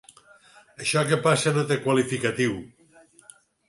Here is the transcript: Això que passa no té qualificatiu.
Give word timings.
Això 0.85 1.03
que 1.11 1.21
passa 1.27 1.55
no 1.59 1.67
té 1.73 1.79
qualificatiu. 1.87 2.61